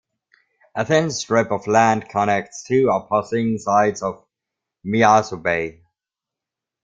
[0.75, 4.25] A thin strip of land connects two opposing sides of
[4.83, 5.83] Miyazu Bay.